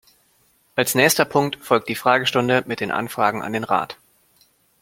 [0.75, 3.99] Als nächster Punkt folgt die Fragestunde mit den Anfragen an den Rat.